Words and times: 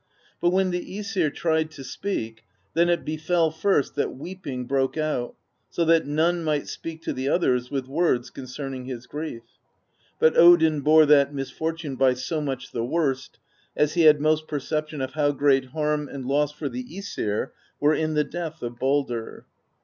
But 0.41 0.49
when 0.49 0.71
the 0.71 0.83
JEs'ir 0.83 1.29
tried 1.31 1.69
to 1.73 1.83
speak, 1.83 2.43
then 2.73 2.89
it 2.89 3.05
befell 3.05 3.51
first 3.51 3.93
that 3.93 4.15
weeping 4.15 4.65
broke 4.65 4.97
out, 4.97 5.35
so 5.69 5.85
that 5.85 6.07
none 6.07 6.43
might 6.43 6.67
speak 6.67 7.03
to 7.03 7.13
the 7.13 7.29
others 7.29 7.69
with 7.69 7.85
words 7.85 8.31
concerning 8.31 8.85
his 8.85 9.05
grief. 9.05 9.43
But 10.17 10.35
Odin 10.35 10.81
bore 10.81 11.05
that 11.05 11.35
misfortune 11.35 11.97
by 11.97 12.15
so 12.15 12.41
much 12.41 12.71
the 12.71 12.83
worst, 12.83 13.37
as 13.75 13.93
he 13.93 14.01
had 14.05 14.19
most 14.19 14.47
perception 14.47 15.01
of 15.01 15.13
how 15.13 15.33
great 15.33 15.65
harm 15.65 16.07
and 16.09 16.25
loss 16.25 16.51
for 16.51 16.67
the 16.67 16.83
iEsir 16.83 17.51
were 17.79 17.93
in 17.93 18.15
the 18.15 18.23
death 18.23 18.63
of 18.63 18.79
Baldr. 18.79 19.43